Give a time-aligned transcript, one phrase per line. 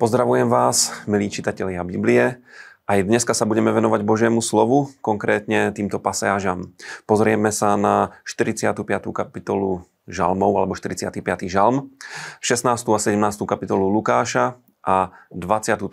[0.00, 2.40] Pozdravujem vás, milí čitatelia Biblie.
[2.88, 6.72] Aj dneska sa budeme venovať Božiemu slovu, konkrétne týmto pasážam.
[7.04, 8.80] Pozrieme sa na 45.
[9.12, 11.20] kapitolu Žalmov, alebo 45.
[11.52, 11.92] žalm,
[12.40, 12.80] 16.
[12.80, 13.44] a 17.
[13.44, 15.84] kapitolu Lukáša a 23.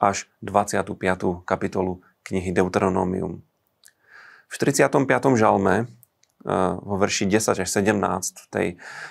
[0.00, 0.96] až 25.
[1.44, 3.44] kapitolu knihy Deuteronomium.
[4.48, 5.36] V 45.
[5.36, 8.68] žalme eh, vo verši 10 až 17 v tej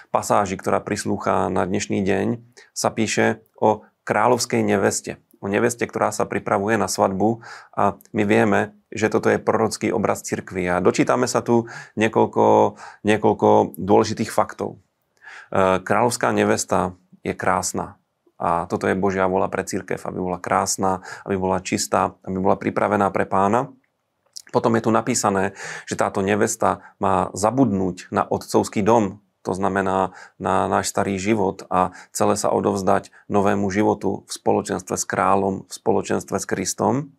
[0.09, 2.41] pasáži, ktorá prislúcha na dnešný deň,
[2.73, 5.17] sa píše o kráľovskej neveste.
[5.43, 7.43] O neveste, ktorá sa pripravuje na svadbu
[7.75, 10.65] a my vieme, že toto je prorocký obraz cirkvi.
[10.71, 11.67] A dočítame sa tu
[11.99, 14.79] niekoľko, niekoľko dôležitých faktov.
[15.51, 17.99] E, kráľovská nevesta je krásna.
[18.39, 22.55] A toto je Božia vola pre církev, aby bola krásna, aby bola čistá, aby bola
[22.55, 23.71] pripravená pre pána.
[24.51, 25.51] Potom je tu napísané,
[25.83, 31.93] že táto nevesta má zabudnúť na otcovský dom, to znamená na náš starý život a
[32.09, 37.13] celé sa odovzdať novému životu v spoločenstve s kráľom, v spoločenstve s Kristom.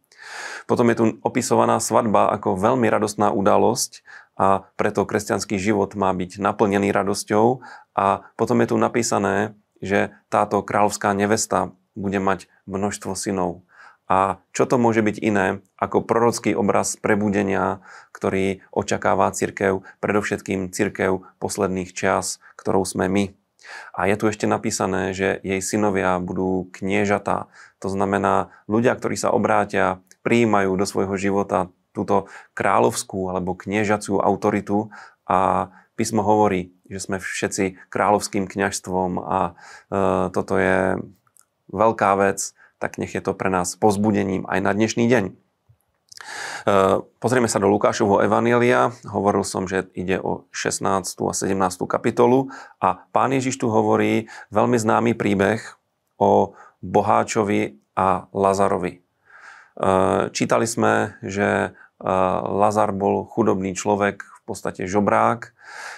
[0.67, 4.03] Potom je tu opisovaná svadba ako veľmi radostná udalosť
[4.35, 7.63] a preto kresťanský život má byť naplnený radosťou.
[7.95, 13.65] A potom je tu napísané, že táto kráľovská nevesta bude mať množstvo synov.
[14.07, 17.83] A čo to môže byť iné ako prorocký obraz prebudenia,
[18.15, 23.25] ktorý očakáva církev, predovšetkým církev posledných čas, ktorou sme my.
[23.99, 27.51] A je tu ešte napísané, že jej synovia budú kniežatá.
[27.83, 34.91] To znamená, ľudia, ktorí sa obrátia, prijímajú do svojho života túto kráľovskú alebo kniežaciu autoritu
[35.27, 39.53] a písmo hovorí, že sme všetci kráľovským kňažstvom a e,
[40.31, 41.01] toto je
[41.73, 45.25] veľká vec, tak nech je to pre nás pozbudením aj na dnešný deň.
[45.29, 46.73] E,
[47.23, 48.93] pozrieme sa do Lukášovho Evanielia.
[49.07, 50.85] Hovoril som, že ide o 16.
[51.23, 51.57] a 17.
[51.87, 52.51] kapitolu
[52.83, 55.63] a pán Ježiš tu hovorí veľmi známy príbeh
[56.19, 58.93] o Boháčovi a Lazarovi.
[58.97, 59.01] E,
[60.33, 65.51] čítali sme, že Lazar bol chudobný človek, v podstate žobrák,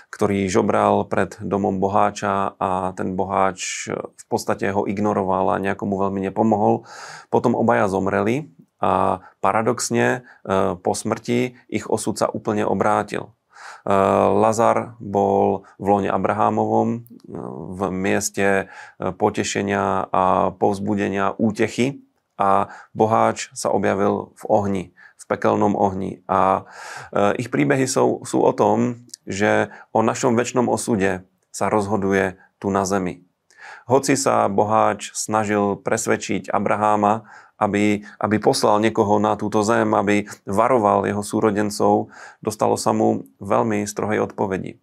[0.08, 6.24] ktorý žobral pred domom boháča a ten boháč v podstate ho ignoroval a nejakomu veľmi
[6.32, 6.88] nepomohol.
[7.28, 8.48] Potom obaja zomreli
[8.80, 10.20] a paradoxne e,
[10.80, 13.36] po smrti ich osud sa úplne obrátil.
[13.84, 13.92] E,
[14.32, 17.04] Lazar bol v lone Abrahámovom
[17.76, 22.00] v mieste potešenia a povzbudenia útechy
[22.40, 24.84] a boháč sa objavil v ohni,
[25.28, 26.24] pekelnom ohni.
[26.26, 26.64] A
[27.36, 32.88] ich príbehy sú, sú o tom, že o našom väčšnom osude sa rozhoduje tu na
[32.88, 33.28] zemi.
[33.84, 37.28] Hoci sa boháč snažil presvedčiť Abraháma,
[37.58, 42.08] aby, aby poslal niekoho na túto zem, aby varoval jeho súrodencov,
[42.38, 44.78] dostalo sa mu veľmi strohej odpovedi.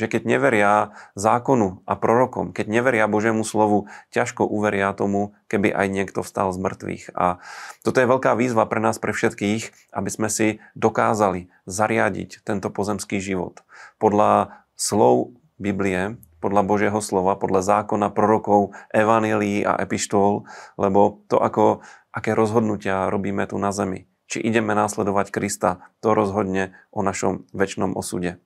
[0.00, 0.72] Že keď neveria
[1.12, 6.58] zákonu a prorokom, keď neveria Božiemu slovu, ťažko uveria tomu, keby aj niekto vstal z
[6.64, 7.04] mŕtvych.
[7.12, 7.44] A
[7.84, 13.20] toto je veľká výzva pre nás, pre všetkých, aby sme si dokázali zariadiť tento pozemský
[13.20, 13.60] život
[14.00, 20.48] podľa slov Biblie, podľa Božieho slova, podľa zákona prorokov, evanílií a epištol,
[20.80, 26.72] lebo to, ako, aké rozhodnutia robíme tu na zemi, či ideme následovať Krista, to rozhodne
[26.88, 28.40] o našom väčšnom osude.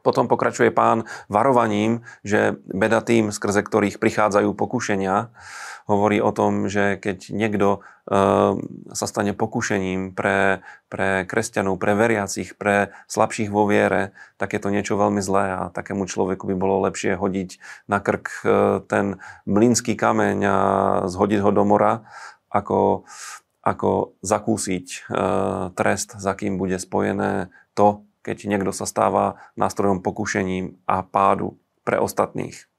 [0.00, 5.28] Potom pokračuje pán varovaním, že beda tým, skrze ktorých prichádzajú pokušenia,
[5.90, 8.54] hovorí o tom, že keď niekto uh,
[8.94, 14.70] sa stane pokušením pre, pre kresťanov, pre veriacich, pre slabších vo viere, tak je to
[14.70, 17.58] niečo veľmi zlé a takému človeku by bolo lepšie hodiť
[17.90, 19.18] na krk uh, ten
[19.50, 20.58] mlínsky kameň a
[21.10, 22.06] zhodiť ho do mora,
[22.46, 23.02] ako,
[23.66, 30.80] ako zakúsiť uh, trest, za kým bude spojené to, keď niekto sa stáva nástrojom pokušením
[30.84, 32.70] a pádu pre ostatných.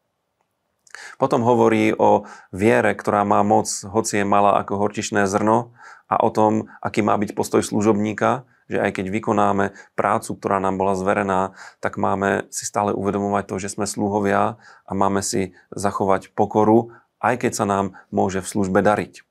[1.16, 5.72] Potom hovorí o viere, ktorá má moc, hoci je malá ako horčišné zrno
[6.12, 9.66] a o tom, aký má byť postoj služobníka, že aj keď vykonáme
[10.00, 14.56] prácu, ktorá nám bola zverená, tak máme si stále uvedomovať to, že sme sluhovia
[14.88, 19.24] a máme si zachovať pokoru, aj keď sa nám môže v službe dariť.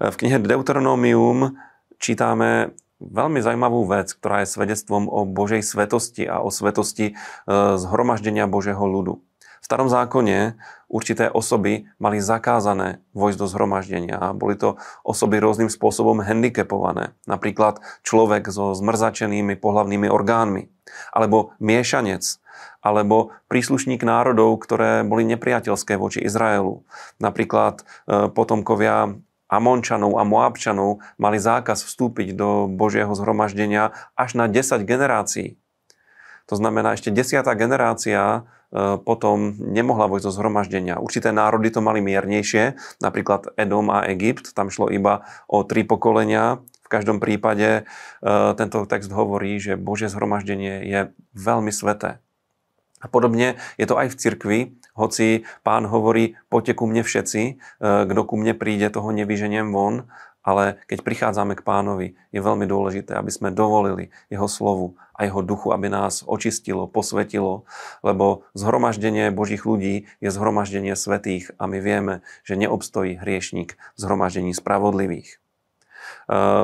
[0.00, 1.60] V knihe Deuteronomium
[2.00, 7.14] čítame veľmi zaujímavú vec, ktorá je svedectvom o Božej svetosti a o svetosti e,
[7.80, 9.24] zhromaždenia Božieho ľudu.
[9.60, 10.56] V starom zákone
[10.88, 17.12] určité osoby mali zakázané vojsť do zhromaždenia a boli to osoby rôznym spôsobom handicapované.
[17.28, 20.72] Napríklad človek so zmrzačenými pohlavnými orgánmi,
[21.12, 22.24] alebo miešanec,
[22.80, 26.84] alebo príslušník národov, ktoré boli nepriateľské voči Izraelu.
[27.20, 29.20] Napríklad e, potomkovia
[29.50, 35.58] Amončanov a Moabčanov mali zákaz vstúpiť do Božieho zhromaždenia až na 10 generácií.
[36.50, 38.40] To znamená, ešte desiatá generácia e,
[38.98, 40.98] potom nemohla vojsť zo zhromaždenia.
[40.98, 46.58] Určité národy to mali miernejšie, napríklad Edom a Egypt, tam šlo iba o tri pokolenia.
[46.82, 51.00] V každom prípade e, tento text hovorí, že Božie zhromaždenie je
[51.38, 52.18] veľmi sveté.
[52.98, 54.58] A podobne je to aj v cirkvi,
[55.00, 60.04] hoci pán hovorí, poďte ku mne všetci, e, kto ku mne príde, toho nevyženiem von,
[60.40, 65.44] ale keď prichádzame k pánovi, je veľmi dôležité, aby sme dovolili jeho slovu a jeho
[65.44, 67.68] duchu, aby nás očistilo, posvetilo,
[68.00, 72.14] lebo zhromaždenie Božích ľudí je zhromaždenie svetých a my vieme,
[72.44, 75.36] že neobstojí hriešník v zhromaždení spravodlivých.
[75.36, 75.36] E,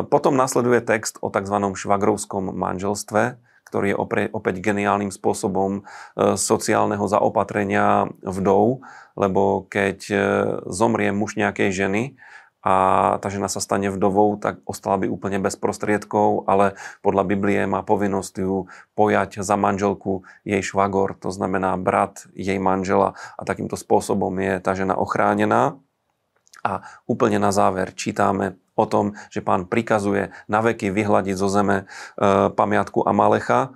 [0.09, 1.57] potom nasleduje text o tzv.
[1.77, 8.87] švagrovskom manželstve, ktorý je opäť geniálnym spôsobom e, sociálneho zaopatrenia vdov,
[9.19, 10.17] lebo keď e,
[10.71, 12.03] zomrie muž nejakej ženy,
[12.67, 12.75] a
[13.23, 17.87] tá žena sa stane vdovou, tak ostala by úplne bez prostriedkov, ale podľa Biblie má
[17.87, 18.67] povinnosť ju
[18.99, 24.75] pojať za manželku jej švagor, to znamená brat jej manžela a takýmto spôsobom je tá
[24.75, 25.79] žena ochránená.
[26.67, 31.77] A úplne na záver čítame o tom, že pán prikazuje na veky vyhľadiť zo zeme
[31.83, 31.85] e,
[32.53, 33.69] pamiatku Amalecha e,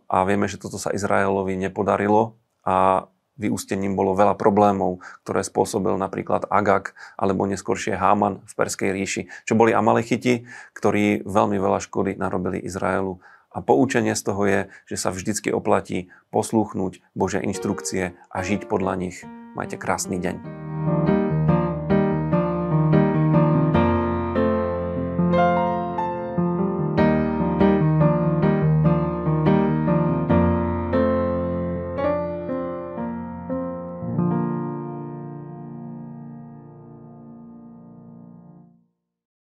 [0.00, 3.06] a vieme, že toto sa Izraelovi nepodarilo a
[3.36, 9.54] vyústením bolo veľa problémov, ktoré spôsobil napríklad Agak alebo neskôršie Háman v Perskej ríši, čo
[9.54, 13.20] boli Amalechiti, ktorí veľmi veľa škody narobili Izraelu.
[13.56, 19.00] A poučenie z toho je, že sa vždycky oplatí poslúchnuť Bože inštrukcie a žiť podľa
[19.00, 19.24] nich.
[19.56, 21.15] Majte krásny deň.